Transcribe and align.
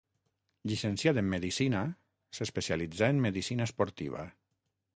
Llicenciat 0.69 1.19
en 1.21 1.27
medicina, 1.33 1.81
s'especialitzà 2.37 3.13
en 3.17 3.21
medicina 3.27 3.69
esportiva. 3.71 4.25